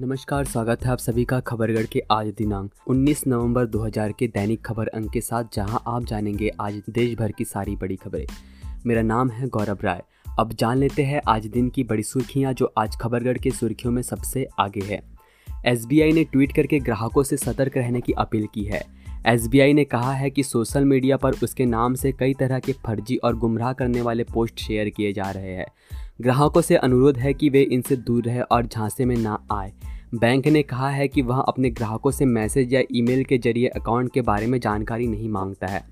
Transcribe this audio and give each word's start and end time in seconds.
नमस्कार, 0.00 0.44
स्वागत 0.44 0.84
है 0.84 0.90
आप 0.90 0.98
सभी 0.98 1.24
का 1.24 1.40
खबरगढ़ 1.40 1.86
के 1.86 2.02
आज 2.10 2.26
दिनांक 2.26 2.70
19 2.88 3.26
नवंबर 3.26 3.66
2000 3.66 4.12
के 4.12 4.26
दैनिक 4.26 4.64
खबर 4.66 4.88
अंक 4.88 5.12
के 5.12 5.20
साथ, 5.20 5.44
जहाँ 5.54 5.82
आप 5.86 6.04
जानेंगे 6.04 6.50
आज 6.60 6.82
देश 6.90 7.18
भर 7.18 7.32
की 7.32 7.44
सारी 7.44 7.76
बड़ी 7.76 7.96
खबरें। 7.96 8.26
मेरा 8.86 9.02
नाम 9.02 9.30
है 9.30 9.48
गौरव 9.48 9.78
राय। 9.84 10.02
अब 10.38 10.52
जान 10.52 10.78
लेते 10.78 11.02
हैं 11.02 11.20
आज 11.28 11.46
दिन 11.46 11.68
की 11.68 11.84
बड़ी 11.84 12.02
सुर्खियाँ 12.02 12.52
जो 12.52 12.72
आज 12.78 12.96
खबरगढ़ 12.96 13.38
के 13.38 13.50
सुर्खियों 13.50 13.92
में 13.92 14.02
सबसे 14.02 14.46
आगे 14.58 14.80
है। 14.80 15.02
एसबीआई 15.66 16.12
ने 16.12 16.24
ट्वीट 16.24 16.56
करके 16.56 16.78
ग्राहकों 16.78 17.22
से 17.22 17.36
सतर्क 17.36 17.76
रहने 17.76 18.00
की 18.00 18.12
अपील 18.12 18.46
की 18.54 18.64
है। 18.64 18.97
एसबीआई 19.26 19.72
ने 19.72 19.84
कहा 19.84 20.12
है 20.12 20.30
कि 20.30 20.42
सोशल 20.42 20.84
मीडिया 20.84 21.16
पर 21.16 21.32
उसके 21.42 21.66
नाम 21.66 21.94
से 21.94 22.12
कई 22.12 22.34
तरह 22.34 22.58
के 22.58 22.72
फर्जी 22.72 23.16
और 23.16 23.36
गुमराह 23.36 23.72
करने 23.72 24.00
वाले 24.00 24.24
पोस्ट 24.24 24.58
शेयर 24.60 24.88
किए 24.88 25.12
जा 25.12 25.30
रहे 25.30 25.54
हैं। 25.54 25.66
ग्राहकों 26.20 26.60
से 26.60 26.76
अनुरोध 26.76 27.18
है 27.18 27.34
कि 27.34 27.48
वे 27.48 27.62
इनसे 27.62 27.96
दूर 27.96 28.24
रहे 28.24 28.40
और 28.40 28.66
झांसे 28.66 29.04
में 29.04 29.16
ना 29.16 29.46
आए। 29.52 29.72
बैंक 30.14 30.46
ने 30.46 30.62
कहा 30.62 30.90
है 30.90 31.08
कि 31.08 31.22
वह 31.22 31.38
अपने 31.40 31.70
ग्राहकों 31.70 32.10
से 32.10 32.24
मैसेज 32.24 32.74
या 32.74 32.82
ईमेल 32.94 33.24
के 33.24 33.38
ज़रिए 33.38 33.68
अकाउंट 33.68 34.12
के 34.12 34.20
बारे 34.20 34.46
में 34.46 34.60
जानकारी 34.60 35.06
नहीं 35.06 35.28
माँगता 35.28 35.66
है। 35.66 35.82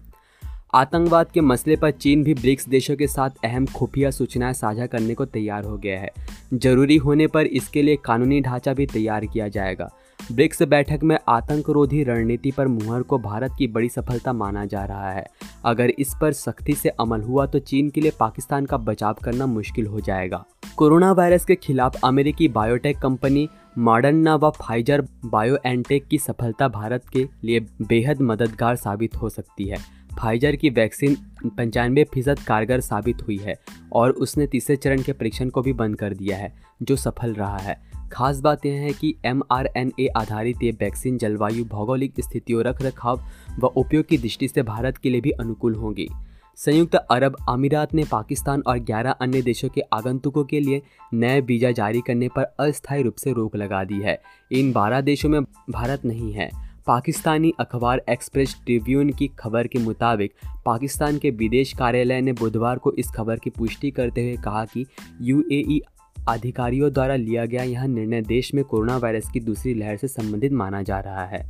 आतंकवाद 0.75 1.31
के 1.31 1.41
मसले 1.41 1.77
पर 1.77 1.91
चीन 1.91 2.25
भी 2.25 2.35
ब्रिक्स 2.35 2.69
देशों 2.69 2.97
के 2.97 3.07
साथ 3.07 3.31
अहम 3.45 3.67
खुफिया 3.67 4.11
सूचनाएँ 4.11 4.53
साझा 4.53 4.87
करने 4.87 5.15
को 5.15 5.25
तैयार 5.25 5.65
हो 5.65 5.77
गया 5.79 6.01
है। 6.01 6.11
ज़रूरी 6.55 6.97
होने 6.97 7.27
पर 7.27 7.47
इसके 7.47 7.83
लिए 7.83 7.97
कानूनी 8.05 8.41
ढांचा 8.41 8.75
भी 8.75 8.87
तैयार 8.87 9.27
किया 9.27 9.49
जाएगा। 9.49 9.91
ब्रिक्स 10.33 10.63
बैठक 10.63 11.01
में 11.03 11.19
आतंकरोधी 11.29 12.03
रणनीति 12.05 12.51
पर 12.51 12.67
मुहर 12.67 13.03
को 13.03 13.19
भारत 13.19 13.55
की 13.59 13.67
बड़ी 13.67 13.89
सफलता 13.89 14.33
माना 14.33 14.65
जा 14.65 14.85
रहा 14.85 15.11
है। 15.11 15.25
अगर 15.65 15.91
इस 15.91 16.15
पर 16.21 16.33
सख्ती 16.33 16.73
से 16.73 16.89
अमल 16.89 17.21
हुआ 17.21 17.47
तो 17.47 17.59
चीन 17.59 17.91
के 17.91 18.01
लिए 18.01 18.13
पाकिस्तान 18.21 18.67
का 18.67 18.77
बचाव 18.77 19.17
करना 19.25 19.47
मुश्किल 19.47 19.87
हो 19.87 20.01
जाएगा। 20.01 20.45
कोरोना 20.77 21.13
वायरस 21.13 21.45
के 21.45 21.55
खिलाफ 21.55 22.01
अमेरिकी 22.05 22.49
बायोटेक 22.49 22.99
कंपनी 22.99 23.49
मॉडर्ना 23.79 24.35
व 24.37 24.51
फाइजर 24.51 25.07
बायोएनटेक 25.25 26.07
की 26.07 26.19
सफलता 26.19 26.69
भारत 26.69 27.09
के 27.13 27.29
लिए 27.45 27.61
बेहद 27.83 28.23
मददगार 28.23 28.77
साबित 28.77 29.17
हो 29.17 29.29
सकती 29.29 29.69
है। 29.69 29.79
फाइजर 30.21 30.57
की 30.57 30.71
वैक्सीन 30.71 31.17
पंचानवे 31.47 32.05
फ़ीसद 32.05 32.39
कारगर 32.39 32.81
साबित 32.81 33.23
हुई 33.27 33.37
है 33.37 33.55
और 33.93 34.11
उसने 34.11 34.47
तीसरे 34.47 34.77
चरण 34.77 35.03
के 35.03 35.13
परीक्षण 35.13 35.49
को 35.49 35.63
भी 35.63 35.73
बंद 35.73 35.97
कर 35.97 36.15
दिया 36.15 36.37
है, 36.37 36.53
जो 36.83 36.97
सफल 36.97 37.35
रहा 37.35 37.59
है। 37.59 37.77
खास 38.13 38.41
बात 38.41 38.67
यह 38.67 38.73
है 38.73 38.93
कि 38.93 39.15
एमआरएनए 39.25 40.07
आधारित 40.07 40.63
ये 40.63 40.71
वैक्सीन 40.71 41.19
जलवायु, 41.19 41.65
भौगोलिक 41.65 42.15
स्थितियों 42.21 42.65
रख 42.65 42.83
रखाव 42.83 43.25
व 43.59 43.67
उपयोग 43.67 44.07
की 44.07 44.19
दृष्टि 44.19 44.49
से 44.49 44.63
भारत 44.63 44.97
के 44.97 45.11
लिए 45.11 45.21
भी 45.21 45.31
अनुकूल 45.31 45.75
होंगी। 45.75 46.09
संयुक्त 46.57 46.95
अरब 46.95 47.37
अमीरात 47.49 47.95
ने 47.95 48.05
पाकिस्तान 48.05 48.63
और 48.67 48.79
11 48.79 49.11
अन्य 49.11 49.43
देशों 49.43 49.69
के 49.69 49.81
आगंतुकों 49.81 50.45
के 50.45 50.61
लिए 50.61 50.83
नए 51.15 51.41
वीज़ा 51.41 51.71
जारी 51.71 52.01
करने 52.01 52.29
पर 52.29 52.43
अस्थायी 52.43 53.03
रूप 53.03 53.15
से 53.15 53.33
रोक 53.33 53.57
लगा 53.57 53.85
दी 53.85 54.01
है। 54.01 54.23
इन 54.53 54.73
12 54.73 55.01
देशों 55.01 55.29
में 55.29 55.43
भारत 55.71 56.05
नहीं 56.05 56.33
है। 56.33 56.51
पाकिस्तानी 56.87 57.53
अखबार 57.61 58.03
एक्सप्रेस 58.09 58.57
ट्रिब्यून 58.65 59.11
की 59.11 59.29
खबर 59.29 59.67
के 59.67 59.79
मुताबिक, 59.79 60.33
पाकिस्तान 60.65 61.19
के 61.19 61.31
विदेश 61.31 61.73
कार्यालय 61.73 62.21
ने 62.21 62.33
बुधवार 62.33 62.79
को 62.79 62.93
इस 62.93 63.11
खबर 63.11 63.39
की 63.39 63.51
पुष्टि 63.51 63.91
करते 63.91 64.23
हुए 64.23 64.37
कहा 64.37 64.65
कि 64.65 64.87
यूएई 65.23 65.81
अधिकारियों 66.29 66.93
द्वारा 66.93 67.17
लिया 67.17 67.47
गया 67.47 67.63
यह 67.63 67.85
निर्णय 67.85 68.23
देश 68.23 68.55
में 68.55 68.65
कोरोना 68.65 68.97
वायरस 68.97 69.31
की 69.31 69.41
दूसरी 69.41 69.75
लहर 69.75 69.97
से 69.97 70.09
संबंधित 70.09 70.53
माना 70.53 70.83
जा 70.83 71.01
रहा 71.01 71.27
है। 71.27 71.49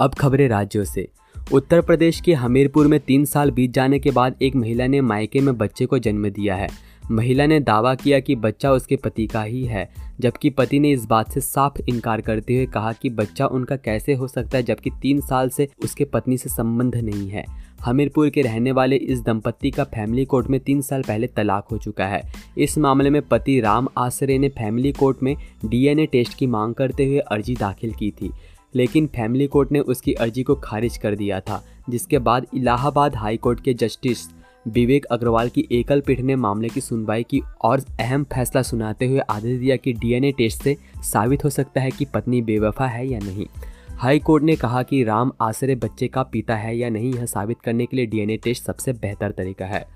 अब 0.00 0.14
खबरें 0.14 0.48
राज्यों 0.48 0.84
से। 0.84 1.08
उत्तर 1.52 1.80
प्रदेश 1.80 2.20
के 2.20 2.34
हमीरपुर 2.34 2.86
में 2.86 3.00
तीन 3.00 3.24
साल 3.24 3.50
बीत 3.50 3.70
जाने 3.70 3.98
के 3.98 4.10
बाद 4.10 4.34
एक 4.42 4.56
महिला 4.56 4.86
ने 4.86 5.00
मायके 5.00 5.40
में 5.40 5.58
बच्चे 5.58 5.86
को 5.86 5.98
जन्म 5.98 6.28
दिया 6.28 6.54
है। 6.54 6.68
महिला 7.12 7.46
ने 7.46 7.58
दावा 7.60 7.94
किया 7.94 8.18
कि 8.20 8.34
बच्चा 8.36 8.70
उसके 8.72 8.96
पति 8.96 9.26
का 9.26 9.42
ही 9.42 9.64
है, 9.64 9.88
जबकि 10.20 10.50
पति 10.50 10.78
ने 10.80 10.90
इस 10.92 11.04
बात 11.04 11.32
से 11.32 11.40
साफ़ 11.40 11.80
इनकार 11.88 12.20
करते 12.20 12.54
हुए 12.54 12.66
कहा 12.66 12.92
कि 12.92 13.10
बच्चा 13.10 13.46
उनका 13.46 13.76
कैसे 13.76 14.14
हो 14.14 14.28
सकता 14.28 14.56
है 14.56 14.62
जबकि 14.62 14.90
तीन 15.02 15.20
साल 15.20 15.48
से 15.48 15.68
उसके 15.84 16.04
पत्नी 16.04 16.38
से 16.38 16.48
संबंध 16.48 16.96
नहीं 16.96 17.28
है। 17.28 17.44
हमीरपुर 17.80 18.30
के 18.30 18.42
रहने 18.42 18.72
वाले 18.72 18.96
इस 18.96 19.20
दंपत्ति 19.20 19.70
का 19.70 19.84
फैमिली 19.84 20.24
कोर्ट 20.24 20.46
में 20.46 20.58
तीन 20.60 20.80
साल 20.80 21.02
पहले 21.02 21.26
तलाक 21.26 21.68
हो 21.68 21.78
चुका 21.78 22.06
है। 22.06 22.22
इस 22.58 22.78
मामले 22.78 23.10
में 23.10 23.22
पति 23.22 23.60
राम 23.60 23.88
आसरे 23.98 24.38
ने 24.38 24.48
फैमिली 24.48 24.92
कोर्ट 24.92 25.22
में 25.22 25.34
डीएनए 25.64 26.06
टेस्ट 26.06 26.38
की 26.38 26.46
मांग 26.46 26.74
करते 26.74 27.06
हुए 27.06 27.18
अर्जी 27.18 27.54
दाखिल 27.54 27.92
की 27.92 28.10
थी, 28.10 28.30
लेकिन 28.74 29.06
फैमिली 29.06 29.46
कोर्ट 29.46 29.72
ने 29.72 29.80
उसकी 29.80 30.12
अर्जी 30.14 30.42
को 30.42 30.54
खारिज 30.54 30.96
कर 30.96 31.14
दिया 31.14 31.40
था, 31.40 31.64
जिसके 31.90 32.18
बाद 32.18 32.46
इलाहाबाद 32.54 33.16
हाई 33.16 33.36
कोर्ट 33.36 33.60
के 33.60 33.74
जस्टिस 33.74 34.28
विवेक 34.68 35.04
अग्रवाल 35.04 35.48
की 35.48 35.68
एकल 35.72 36.00
पीठ 36.00 36.20
ने 36.20 36.36
मामले 36.36 36.68
की 36.68 36.80
सुनवाई 36.80 37.22
की 37.22 37.42
और 37.62 37.82
अहम 38.00 38.24
फैसला 38.24 38.62
सुनाते 38.62 39.06
हुए 39.06 39.18
आदेश 39.18 39.60
दिया 39.60 39.76
कि 39.76 39.92
डीएनए 39.92 40.32
टेस्ट 40.32 40.62
से 40.62 40.76
साबित 41.02 41.44
हो 41.44 41.50
सकता 41.50 41.80
है 41.80 41.90
कि 41.90 42.04
पत्नी 42.04 42.42
बेवफा 42.42 42.86
है 42.86 43.06
या 43.08 43.18
नहीं। 43.18 43.46
हाई 43.90 44.18
कोर्ट 44.18 44.44
ने 44.44 44.56
कहा 44.56 44.82
कि 44.82 45.04
राम 45.04 45.32
आश्रय 45.40 45.74
बच्चे 45.74 46.08
का 46.08 46.22
पिता 46.22 46.56
है 46.56 46.76
या 46.76 46.88
नहीं, 46.90 47.14
यह 47.14 47.26
साबित 47.26 47.60
करने 47.60 47.86
के 47.86 47.96
लिए 47.96 48.06
डीएनए 48.06 48.36
टेस्ट 48.36 48.64
सबसे 48.64 48.92
बेहतर 48.92 49.30
तरीका 49.30 49.66
है। 49.66 49.86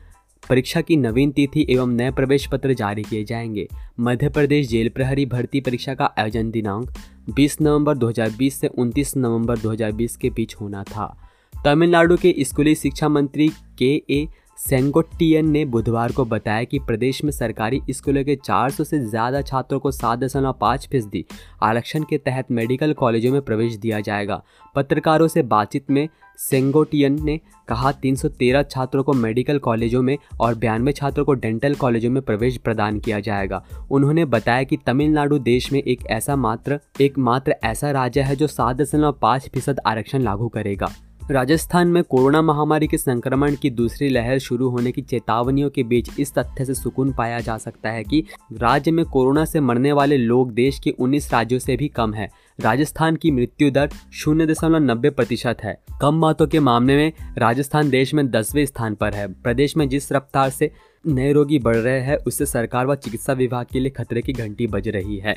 परीक्षा 0.49 0.81
की 0.81 0.97
नवीन 0.97 1.31
तिथि 1.31 1.67
एवं 1.71 1.89
नए 1.89 2.11
प्रवेश 2.11 2.47
पत्र 2.47 2.75
जारी 2.75 3.03
किए 3.03 3.25
जाएँगे। 3.25 3.69
मध्य 4.01 4.29
प्रदेश 4.29 4.69
जेल 4.69 4.89
प्रहरी 4.89 5.27
भर्ती 5.27 5.61
परीक्षा 5.61 5.95
का 5.95 6.15
आयोजन 6.19 6.51
दिनांक 6.51 6.91
20 7.31 7.61
नवंबर 7.61 7.97
2020 7.99 8.51
से 8.51 8.69
29 8.69 9.17
नवंबर 9.17 9.59
2020 9.59 10.17
के 10.17 10.31
बीच 10.31 10.55
होना 10.55 10.83
था। 10.83 11.17
तमिलनाडु 11.65 12.17
के 12.17 12.35
स्कूली 12.41 12.75
शिक्षा 12.75 13.09
मंत्री 13.09 13.51
के 13.79 14.03
ए 14.11 14.29
सेंगोटियन 14.61 15.51
ने 15.51 15.65
बुधवार 15.65 16.13
को 16.13 16.25
बताया 16.25 16.65
कि 16.65 16.79
प्रदेश 16.79 17.23
में 17.25 17.31
सरकारी 17.33 17.81
स्कूलों 17.91 18.25
के 18.25 18.37
400 18.39 18.85
से 18.85 18.99
ज़्यादा 19.01 19.41
छात्रों 19.43 19.79
को 19.81 19.91
सात 19.91 20.19
दशमलव 20.19 20.53
पाँच 20.61 20.87
फ़ीसदी 20.93 21.25
आरक्षण 21.63 22.03
के 22.03 22.19
तहत 22.19 22.51
मेडिकल 22.51 22.93
कॉलेजों 22.93 23.33
में 23.33 23.41
प्रवेश 23.43 23.77
दिया 23.77 24.01
जाएगा। 24.01 24.43
पत्रकारों 24.77 25.29
से 25.29 25.43
बातचीत 25.45 25.91
में 25.91 26.09
सेंगोटियन 26.41 27.19
ने 27.25 27.39
कहा 27.69 27.93
313 27.95 28.63
छात्रों 28.65 29.03
को 29.03 29.13
मेडिकल 29.15 29.59
कॉलेजों 29.59 30.03
में 30.03 30.17
और 30.41 30.55
बयानवे 30.55 30.93
छात्रों 30.93 31.25
को 31.25 31.35
डेंटल 31.35 31.75
कॉलेजों 31.75 32.11
में 32.11 32.23
प्रवेश 32.23 32.57
प्रदान 32.57 32.99
किया 32.99 33.21
जाएगा। 33.21 33.65
उन्होंने 33.91 34.25
बताया 34.27 34.63
कि 34.63 34.77
तमिलनाडु 34.87 35.39
देश 35.41 35.73
में 35.73 35.83
एक 35.83 36.07
ऐसा 36.11 36.37
मात्र 36.37 36.81
एक 37.01 37.19
मात्र 37.19 37.55
ऐसा 37.65 37.91
राज्य 37.91 38.21
है 38.21 38.37
जो 38.37 38.47
सात 38.47 38.77
दशमलव 38.77 39.19
पाँच 39.23 39.49
फ़ीसद 39.49 39.81
आरक्षण 39.87 40.23
लागू 40.23 40.49
करेगा। 40.49 40.93
राजस्थान 41.31 41.89
में 41.89 42.03
कोरोना 42.05 42.43
महामारी 42.43 42.87
के 42.87 42.99
संक्रमण 42.99 43.55
की 43.55 43.71
दूसरी 43.71 44.09
लहर 44.09 44.39
शुरू 44.39 44.69
होने 44.69 44.93
की 44.93 45.03
चेतावनियों 45.03 45.71
के 45.71 45.83
बीच 45.83 46.11
इस 46.21 46.35
तथ्य 46.35 46.65
से 46.65 46.75
सुकून 46.75 47.13
पाया 47.13 47.41
जा 47.41 47.59
सकता 47.59 47.91
है 47.91 48.05
कि 48.05 48.25
राज्य 48.53 48.91
में 48.91 49.05
कोरोना 49.05 49.45
से 49.45 49.61
मरने 49.61 49.93
वाले 49.93 50.17
लोग 50.17 50.53
देश 50.53 50.79
के 50.79 50.91
19 50.91 51.33
राज्यों 51.33 51.59
से 51.59 51.77
भी 51.77 51.89
कम 51.89 52.15
है। 52.15 52.31
राजस्थान 52.61 53.17
की 53.17 53.31
मृत्यु 53.31 53.71
दर 53.71 53.91
शून्य 54.13 54.47
दशमलव 54.47 54.79
नब्बे 54.79 55.11
प्रतिशत 55.11 55.57
है। 55.63 55.83
कम 56.01 56.15
मातों 56.15 56.47
के 56.47 56.61
मामले 56.61 56.97
में 56.97 57.13
राजस्थान 57.39 57.91
देश 57.91 58.15
में 58.15 58.31
दसवें 58.31 58.67
स्थान 58.67 58.95
पर 58.95 59.15
है। 59.15 59.33
प्रदेश 59.33 59.77
में 59.77 59.89
जिस 59.89 60.13
रफ्तार 60.13 60.51
से 60.51 60.73
नए 61.07 61.33
रोगी 61.33 61.59
बढ़ 61.59 61.77
रहे 61.77 62.01
हैं, 62.01 62.17
उससे 62.17 62.47
सरकार 62.47 62.87
व 62.87 62.95
चिकित्सा 62.95 63.33
विभाग 63.33 63.67
के 63.73 63.81
लिए 63.81 63.91
खतरे 63.91 64.23
की 64.23 64.33
घंटी 64.33 64.67
बज 64.67 64.89
रही 64.89 65.19
है। 65.19 65.37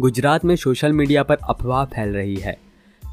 गुजरात 0.00 0.44
में 0.44 0.56
सोशल 0.56 0.92
मीडिया 0.92 1.22
पर 1.22 1.36
अफवाह 1.48 1.84
फैल 1.84 2.08
रही 2.08 2.36
है। 2.36 2.69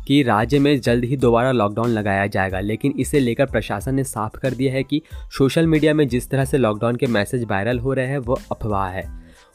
कि 0.07 0.21
राज्य 0.23 0.59
में 0.59 0.79
जल्द 0.81 1.05
ही 1.05 1.17
दोबारा 1.17 1.51
लॉकडाउन 1.51 1.89
लगाया 1.89 2.27
जाएगा, 2.27 2.59
लेकिन 2.59 2.93
इसे 2.99 3.19
लेकर 3.19 3.45
प्रशासन 3.45 3.95
ने 3.95 4.03
साफ़ 4.05 4.37
कर 4.37 4.53
दिया 4.53 4.73
है 4.73 4.83
कि 4.83 5.01
सोशल 5.37 5.67
मीडिया 5.67 5.93
में 5.93 6.07
जिस 6.07 6.29
तरह 6.29 6.45
से 6.45 6.57
लॉकडाउन 6.57 6.95
के 6.95 7.07
मैसेज 7.07 7.43
वायरल 7.43 7.79
हो 7.79 7.93
रहे 7.93 8.07
हैं, 8.07 8.17
वो 8.17 8.39
अफवाह 8.51 8.87
है। 8.87 9.05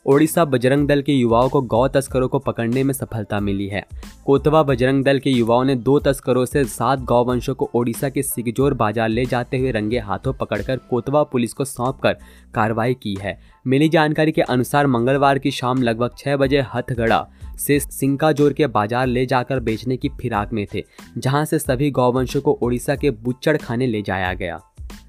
ओडिशा 0.07 0.45
बजरंग 0.45 0.87
दल 0.89 1.03
के 1.03 1.13
युवाओं 1.13 1.49
को 1.49 1.61
गौ 1.63 1.87
तस्करों 1.89 2.29
को 2.29 2.39
पकड़ने 2.39 2.83
में 2.85 2.93
सफलता 2.95 3.39
मिली 3.41 3.67
है। 3.67 3.85
कोतवा 4.25 4.63
बजरंग 4.63 5.05
दल 5.05 5.19
के 5.19 5.31
युवाओं 5.31 5.65
ने 5.65 5.75
दो 5.77 5.99
तस्करों 5.99 6.45
से 6.45 6.65
सात 6.65 7.01
गौवंशों 7.01 7.55
को 7.55 7.71
ओडिशा 7.75 8.09
के 8.09 8.23
सिगजोर 8.23 8.75
बाज़ार 8.75 9.09
ले 9.09 9.25
जाते 9.25 9.59
हुए 9.59 9.71
रंगे 9.71 9.99
हाथों 9.99 10.33
पकड़कर 10.33 10.77
कोतवा 10.91 11.23
पुलिस 11.23 11.53
को 11.53 11.65
सौंप 11.65 12.01
कर 12.01 12.17
कार्रवाई 12.55 12.95
की 12.95 13.17
है। 13.21 13.39
मिली 13.67 13.89
जानकारी 13.89 14.33
के 14.33 14.43
अनुसार 14.43 14.87
मंगलवार 14.87 15.39
की 15.39 15.51
शाम 15.51 15.83
लगभग 15.83 16.17
छह 16.19 16.37
बजे 16.37 16.65
हथगढ़ा 16.75 17.27
से 17.59 17.79
सिंकाजोर 17.81 18.53
के 18.53 18.67
बाज़ार 18.69 19.07
ले 19.07 19.25
जाकर 19.27 19.61
बेचने 19.61 19.97
की 19.97 20.09
फिराक 20.21 20.53
में 20.53 20.67
थे, 20.75 20.85
जहाँ 21.19 21.45
से 21.45 21.59
सभी 21.59 21.91
गौवंशों 21.91 22.41
को 22.41 22.59
ओडिशा 22.63 22.97
के 22.97 23.11
बुच्चड़ 23.13 23.57
खाने 23.57 23.87
ले 23.87 24.03
जाया 24.03 24.33
गया। 24.35 24.61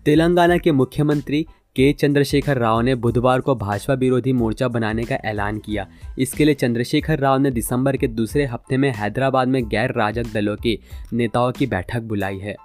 तेलंगाना 0.05 0.57
के 0.57 0.71
मुख्यमंत्री 0.71 1.45
के 1.75 1.91
चंद्रशेखर 1.93 2.57
राव 2.57 2.81
ने 2.81 2.93
बुधवार 2.95 3.41
को 3.41 3.55
भाजपा 3.55 3.93
विरोधी 3.93 4.33
मोर्चा 4.33 4.67
बनाने 4.67 5.03
का 5.03 5.15
ऐलान 5.25 5.59
किया। 5.59 5.87
इसके 6.19 6.45
लिए 6.45 6.53
चंद्रशेखर 6.53 7.19
राव 7.19 7.37
ने 7.37 7.51
दिसंबर 7.51 7.97
के 7.97 8.07
दूसरे 8.07 8.45
हफ़्ते 8.45 8.77
में 8.77 8.91
हैदराबाद 8.91 9.47
में 9.47 9.67
गैर 9.69 9.93
राजक 9.93 10.31
दलों 10.33 10.55
के 10.57 10.77
नेताओं 11.13 11.51
की 11.51 11.67
बैठक 11.67 12.01
बुलाई 12.01 12.37
है। 12.37 12.55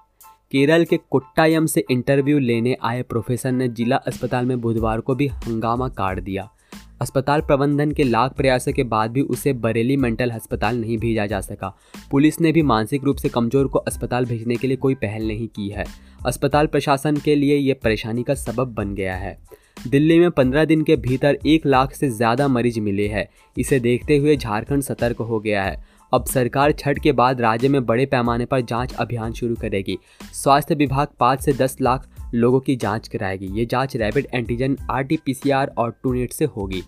केरल 0.53 0.85
के 0.85 0.97
कोट्टायम 1.11 1.67
से 1.67 1.85
इंटरव्यू 1.91 2.39
लेने 2.39 2.77
आए 2.83 3.03
प्रोफेसर 3.03 3.53
ने 3.53 3.69
जिला 3.69 3.97
अस्पताल 3.97 4.47
में 4.47 4.61
बुधवार 4.61 5.01
को 5.01 5.15
भी 5.15 5.27
हंगामा 5.29 5.89
काट 5.89 6.21
दिया। 6.21 6.49
अस्पताल 7.01 7.41
प्रबंधन 7.41 7.91
के 7.93 8.05
लाख 8.05 8.33
प्रयासों 8.33 8.73
के 8.73 8.83
बाद 8.85 9.11
भी 9.11 9.21
उसे 9.23 9.53
बरेली 9.55 9.97
मेंटल 9.97 10.31
अस्पताल 10.31 10.77
नहीं 10.77 10.97
भेजा 10.99 11.27
जा 11.27 11.41
सका। 11.41 11.69
पुलिस 12.11 12.41
ने 12.41 12.53
भी 12.53 12.63
मानसिक 12.63 13.05
रूप 13.05 13.17
से 13.17 13.29
कमज़ोर 13.29 13.67
को 13.67 13.79
अस्पताल 13.79 14.25
भेजने 14.25 14.57
के 14.57 14.69
लिए 14.69 14.77
कोई 14.77 14.95
पहल 14.95 15.27
नहीं 15.29 15.47
की 15.49 15.69
है। 15.69 15.85
अस्पताल 16.27 16.67
प्रशासन 16.67 17.17
के 17.17 17.35
लिए 17.35 17.57
यह 17.57 17.77
परेशानी 17.85 18.23
का 18.23 18.35
सबब 18.35 18.75
बन 18.75 18.95
गया 18.95 19.15
है। 19.17 19.37
दिल्ली 19.89 20.19
में 20.19 20.31
पंद्रह 20.31 20.65
दिन 20.65 20.83
के 20.83 20.97
भीतर 20.97 21.39
एक 21.47 21.67
लाख 21.67 21.93
से 21.93 22.09
ज़्यादा 22.11 22.49
मरीज़ 22.49 22.81
मिले 22.81 23.07
हैं। 23.09 23.27
इसे 23.57 23.79
देखते 23.81 24.17
हुए 24.17 24.37
झारखंड 24.37 24.83
सतर्क 24.83 25.21
हो 25.21 25.41
गया 25.41 25.63
है। 25.65 25.83
अब 26.13 26.25
सरकार 26.25 26.73
छठ 26.73 26.99
के 26.99 27.13
बाद 27.13 27.41
राज्य 27.41 27.69
में 27.69 27.85
बड़े 27.87 28.07
पैमाने 28.07 28.45
पर 28.45 28.61
जाँच 28.61 28.95
अभियान 28.95 29.33
शुरू 29.33 29.55
करेगी। 29.55 29.99
स्वास्थ्य 30.33 30.75
विभाग 30.75 31.09
पाँच 31.21 31.41
से 31.41 31.53
दस 31.53 31.77
लाख 31.81 32.09
लोगों 32.35 32.61
की 32.61 32.77
जाँच 32.77 33.09
कराएगी। 33.09 33.47
ये 33.47 33.67
जाँच 33.67 33.97
रैपिड 33.97 34.27
एंटीजन 34.35 34.77
आर 34.91 35.75
और 35.79 35.95
टूनेट 36.03 36.33
से 36.33 36.45
होगी। 36.45 36.83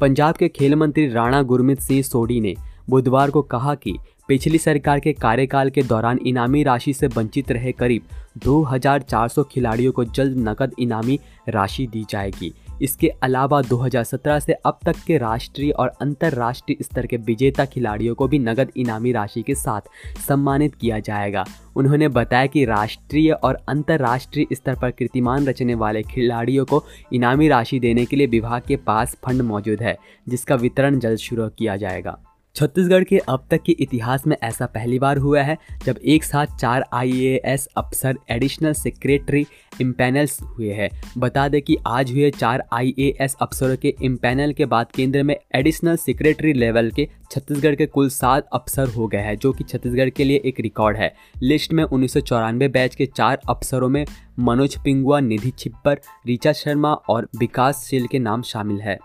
पंजाब 0.00 0.34
के 0.34 0.48
खेल 0.48 0.74
मंत्री 0.74 1.08
राणा 1.08 1.42
गुरमीत 1.42 1.80
सिंह 1.80 2.02
सोडी 2.02 2.40
ने 2.40 2.54
बुधवार 2.90 3.30
को 3.30 3.42
कहा 3.42 3.74
कि 3.74 3.96
पिछली 4.28 4.58
सरकार 4.58 5.00
के 5.00 5.12
कार्यकाल 5.12 5.70
के 5.70 5.82
दौरान 5.82 6.18
इनामी 6.26 6.62
राशि 6.62 6.92
से 6.92 7.06
वंचित 7.06 7.52
रहे 7.52 7.72
करीब 7.72 8.02
2,400 8.38 9.44
खिलाड़ियों 9.44 9.92
को 9.92 10.04
जल्द 10.04 10.48
नकद 10.48 10.72
इनामी 10.78 11.18
राशि 11.48 11.86
दी 11.86 12.04
जाएगी। 12.10 12.52
इसके 12.82 13.08
अलावा 13.22 13.62
2017 13.62 14.40
से 14.40 14.52
अब 14.52 14.78
तक 14.84 14.96
के 15.06 15.18
राष्ट्रीय 15.18 15.70
और 15.70 15.92
अंतर्राष्ट्रीय 16.00 16.82
स्तर 16.82 17.06
के 17.06 17.16
विजेता 17.16 17.64
खिलाड़ियों 17.64 18.14
को 18.14 18.28
भी 18.28 18.38
नगद 18.38 18.72
इनामी 18.76 19.12
राशि 19.12 19.42
के 19.42 19.54
साथ 19.54 19.80
सम्मानित 20.26 20.74
किया 20.74 20.98
जाएगा। 20.98 21.44
उन्होंने 21.76 22.08
बताया 22.08 22.46
कि 22.46 22.64
राष्ट्रीय 22.64 23.32
और 23.32 23.58
अंतर्राष्ट्रीय 23.68 24.46
स्तर 24.52 24.74
पर 24.74 24.90
कीर्तिमान 24.90 25.46
रचने 25.46 25.74
वाले 25.74 26.02
खिलाड़ियों 26.02 26.64
को 26.64 26.84
इनामी 27.12 27.48
राशि 27.48 27.80
देने 27.80 28.04
के 28.04 28.16
लिए 28.16 28.26
विभाग 28.26 28.62
के 28.68 28.76
पास 28.76 29.16
फंड 29.26 29.42
मौजूद 29.42 29.82
है, 29.82 29.98
जिसका 30.28 30.54
वितरण 30.54 30.98
जल्द 30.98 31.18
शुरू 31.18 31.48
किया 31.48 31.76
जाएगा। 31.76 32.18
छत्तीसगढ़ 32.56 33.04
के 33.04 33.18
अब 33.18 33.46
तक 33.50 33.62
के 33.62 33.72
इतिहास 33.72 34.26
में 34.26 34.36
ऐसा 34.42 34.66
पहली 34.66 34.98
बार 34.98 35.18
हुआ 35.18 35.40
है 35.42 35.56
जब 35.84 35.96
एक 36.04 36.24
साथ 36.24 36.56
चार 36.60 36.84
आईएएस 36.92 37.66
अफसर 37.76 38.18
एडिशनल 38.30 38.72
सेक्रेटरी 38.72 39.46
इम्पैनल्स 39.80 40.40
हुए 40.42 40.72
हैं। 40.72 40.88
बता 41.18 41.46
दें 41.48 41.60
कि 41.62 41.76
आज 41.86 42.10
हुए 42.12 42.30
चार 42.30 42.62
आईएएस 42.72 43.36
अफसरों 43.42 43.76
के 43.76 43.94
इम्पैनल 44.02 44.52
के 44.52 44.66
बाद 44.66 44.92
केंद्र 44.94 45.22
में 45.22 45.36
एडिशनल 45.54 45.96
सेक्रेटरी 45.96 46.52
लेवल 46.52 46.90
के 46.90 47.08
छत्तीसगढ़ 47.30 47.74
के 47.74 47.86
कुल 47.86 48.08
सात 48.08 48.48
अफसर 48.52 48.88
हो 48.88 49.06
गए 49.06 49.18
हैं, 49.18 49.36
जो 49.36 49.52
कि 49.52 49.64
छत्तीसगढ़ 49.64 50.10
के 50.10 50.24
लिए 50.24 50.42
एक 50.44 50.60
रिकॉर्ड 50.60 50.96
है। 50.96 51.12
लिस्ट 51.42 51.72
में 51.72 51.82
उन्नीस 51.84 52.12
सौ 52.12 52.20
चौरानवे 52.20 52.68
बैच 52.68 52.94
के 52.94 53.06
चार 53.06 53.40
अफसरों 53.50 53.88
में 53.88 54.04
मनोज 54.38 54.76
पिंगुआ, 54.84 55.20
निधि 55.20 55.50
छिब्बर, 55.50 56.00
रीचा 56.26 56.52
शर्मा 56.52 56.92
और 56.92 57.28
विकासशील 57.36 58.06
के 58.06 58.18
नाम 58.18 58.42
शामिल 58.42 58.80
है। 58.80 58.98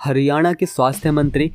हरियाणा 0.00 0.52
के 0.52 0.66
स्वास्थ्य 0.66 1.10
मंत्री 1.10 1.50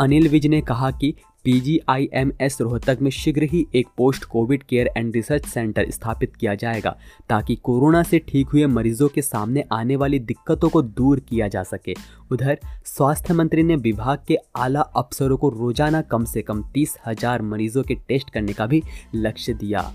अनिल 0.00 0.28
विज 0.28 0.46
ने 0.46 0.60
कहा 0.60 0.90
कि 0.90 1.14
पीजीआईएमएस 1.44 2.60
रोहतक 2.60 2.98
में 3.02 3.10
शीघ्र 3.10 3.42
ही 3.42 3.64
एक 3.74 3.86
post 3.96 4.24
covid 4.24 4.62
care 4.62 4.90
and 4.96 5.14
research 5.14 5.46
centre 5.46 5.90
स्थापित 5.90 6.34
किया 6.36 6.54
जाएगा, 6.54 6.96
ताकि 7.28 7.54
कोरोना 7.56 8.02
से 8.02 8.18
ठीक 8.18 8.48
हुए 8.48 8.66
मरीजों 8.66 9.08
के 9.08 9.22
सामने 9.22 9.64
आने 9.72 9.96
वाली 9.96 10.18
दिक्कतों 10.20 10.68
को 10.68 10.82
दूर 10.82 11.20
किया 11.20 11.48
जा 11.48 11.62
सके। 11.62 11.94
उधर, 12.30 12.58
स्वास्थ्य 12.84 13.34
मंत्री 13.34 13.62
ने 13.62 13.76
विभाग 13.76 14.24
के 14.28 14.38
आला 14.56 14.80
अफसरों 14.80 15.36
को 15.36 15.48
रोज़ाना 15.48 16.00
कम 16.02 16.24
से 16.24 16.42
कम 16.42 16.62
तीस 16.74 16.96
हज़ार 17.06 17.42
मरीजों 17.42 17.82
के 17.82 17.94
टेस्ट 18.08 18.30
करने 18.30 18.52
का 18.52 18.66
भी 18.66 18.82
लक्ष्य 19.14 19.54
दिया। 19.54 19.90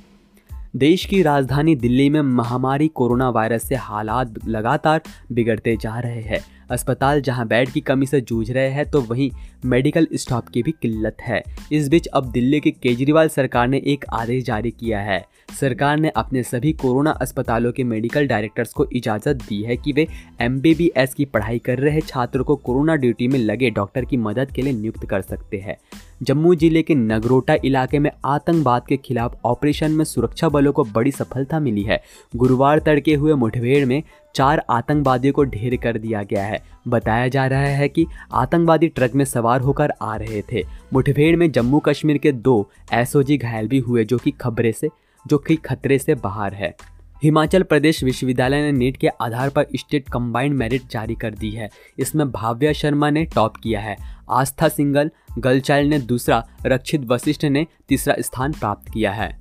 देश 0.75 1.06
की 1.06 1.21
राजधानी 1.21 1.75
दिल्ली 1.75 2.09
में 2.09 2.21
महामारी 2.21 2.88
कोरोना 2.88 3.30
वायरस 3.30 3.63
से 3.63 3.75
हालात 3.75 4.36
लगातार 4.47 5.01
बिगड़ते 5.31 5.75
जा 5.77 6.00
रहे 6.00 6.21
हैं। 6.21 6.39
अस्पताल 6.71 7.21
जहाँ 7.21 7.47
बेड 7.47 7.69
की 7.69 7.81
कमी 7.81 8.06
से 8.06 8.21
जूझ 8.21 8.50
रहे 8.51 8.69
हैं 8.69 8.89
तो 8.91 9.01
वहीं 9.01 9.29
मेडिकल 9.65 10.07
स्टाफ 10.13 10.50
की 10.50 10.63
भी 10.63 10.71
किल्लत 10.81 11.18
है। 11.21 11.41
इस 11.71 11.89
बीच 11.89 12.07
अब 12.07 12.31
दिल्ली 12.31 12.59
की 12.59 12.71
केजरीवाल 12.73 13.27
सरकार 13.29 13.68
ने 13.68 13.81
एक 13.85 14.06
आदेश 14.12 14.44
जारी 14.44 14.71
किया 14.71 15.00
है। 15.01 15.23
सरकार 15.59 15.97
ने 15.97 16.09
अपने 16.09 16.44
सभी 16.44 16.71
कोरोना 16.73 17.11
अस्पतालों 17.11 17.71
के 17.71 17.83
मेडिकल 17.83 18.28
डायरेक्टर्स 18.28 18.73
को 18.73 18.85
इजाज़त 18.94 19.35
दी 19.40 19.61
है 19.63 19.75
कि 19.78 19.92
वे 19.92 20.07
एमबीबीएस 20.42 21.13
की 21.13 21.25
पढ़ाई 21.25 21.59
कर 21.59 21.80
रहे 21.80 22.01
छात्रों 22.01 22.44
को 22.44 22.56
कोरोना 22.57 22.95
ड्यूटी 22.95 23.28
में 23.28 23.40
लगे 23.40 23.69
डॉक्टर 23.69 24.06
की 24.06 24.18
मदद 24.19 24.51
के 24.51 24.61
लिए 24.61 24.73
नियुक्त 24.73 25.06
कर 25.06 25.21
सकते 25.21 25.57
हैं। 25.57 25.78
जम्मू 26.21 26.54
ज़िले 26.56 26.81
के 26.81 26.95
नगरोटा 26.95 27.56
इलाके 27.66 27.99
में 27.99 28.09
आतंकवाद 28.25 28.85
के 28.87 28.97
खिलाफ 28.97 29.40
ऑपरेशन 29.45 29.92
में 29.92 30.04
सुरक्षा 30.06 30.49
बलों 30.49 30.71
को 30.71 30.83
बड़ी 30.85 31.11
सफलता 31.11 31.59
मिली 31.59 31.83
है। 31.83 32.01
गुरुवार 32.33 32.80
तड़के 32.80 33.13
हुए 33.13 33.33
मुठभेड़ 33.33 33.85
में 33.85 34.01
चार 34.35 34.66
आतंकवादियों 34.69 35.33
को 35.33 35.44
ढेर 35.44 35.76
कर 35.76 35.97
दिया 35.97 36.23
गया 36.23 36.44
है। 36.44 36.64
बताया 36.88 37.28
जा 37.28 37.47
रहा 37.47 37.59
है 37.59 37.90
कि 37.90 38.06
आतंकवादी 38.33 38.88
ट्रक 38.88 39.16
में 39.16 39.26
सवार 39.26 39.61
होकर 39.61 39.94
आ 40.02 40.16
रहे 40.16 40.42
थे। 40.42 40.66
मुठभेड़ 40.94 41.35
में 41.35 41.52
जम्मू 41.52 41.80
कश्मीर 41.80 42.18
के 42.18 42.31
दो 42.31 42.69
एसओजी 42.94 43.38
घायल 43.38 43.68
भी 43.68 43.80
हुए, 43.80 44.06
जो 44.06 44.18
कि 44.18 44.31
खबरें 44.31 44.71
से, 44.71 44.90
जो 45.28 45.38
कि 45.38 45.56
खतरे 45.56 46.00
से 46.00 46.16
बाहर 46.16 46.54
है। 46.54 46.76
हिमाचल 47.23 47.64
प्रदेश 47.64 48.04
विश्वविद्यालय 48.04 48.61
ने 48.61 48.71
नीट 48.71 48.97
के 48.97 49.07
आधार 49.07 49.50
पर 49.50 49.66
स्टेट 49.76 50.09
कंबाइंड 50.09 50.56
मेरिट 50.56 50.81
जारी 50.92 51.16
कर 51.16 51.33
दी 51.33 51.52
है। 51.52 51.69
इसमें 52.00 52.31
भाव्या 52.31 52.73
शर्मा 52.73 53.09
ने 53.09 53.26
टॉप 53.26 53.57
किया 53.57 53.80
है। 53.80 53.97
आस्था 54.30 54.68
सिंगल 54.68 55.11
गर्ल 55.40 55.59
चाइल्ड 55.59 55.90
ने 55.90 56.00
दूसरा, 56.00 56.47
रक्षित 56.66 57.02
वशिष्ठ 57.06 57.45
ने 57.45 57.68
तीसरा 57.90 58.16
स्थान 58.19 58.52
प्राप्त 58.52 58.92
किया 58.94 59.11
है। 59.11 59.41